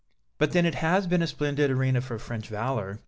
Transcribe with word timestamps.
'""But 0.39 0.51
then 0.53 0.65
it 0.65 0.73
has 0.73 1.05
been 1.05 1.21
a 1.21 1.27
splendid 1.27 1.69
arena 1.69 2.01
for 2.01 2.17
French 2.17 2.47
valor. 2.47 2.99